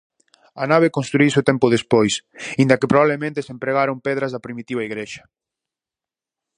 A 0.61 0.65
nave 0.71 0.93
construíuse 0.97 1.47
tempo 1.49 1.73
despois, 1.75 2.13
inda 2.63 2.79
que 2.79 2.91
probablemente 2.91 3.43
se 3.45 3.53
empregaron 3.55 4.03
pedras 4.07 4.31
da 4.31 4.43
primitiva 4.45 4.85
igrexa. 4.89 5.23